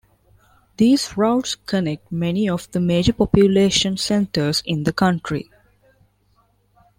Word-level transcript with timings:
These 0.77 1.15
routes 1.15 1.53
connect 1.53 2.11
many 2.11 2.49
of 2.49 2.67
the 2.71 2.79
major 2.79 3.13
population 3.13 3.97
centres 3.97 4.63
in 4.65 4.83
the 4.83 4.91
country. 4.93 5.51